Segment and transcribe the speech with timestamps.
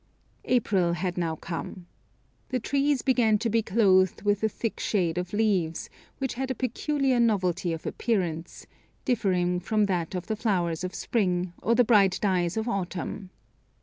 [0.45, 1.85] April had now come.
[2.49, 6.55] The trees began to be clothed with a thick shade of leaves, which had a
[6.55, 8.65] peculiar novelty of appearance,
[9.05, 13.29] differing from that of the flowers of spring, or the bright dyes of autumn.